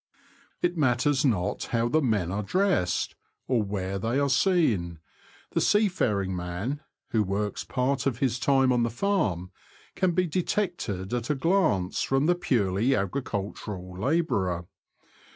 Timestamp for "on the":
8.73-8.89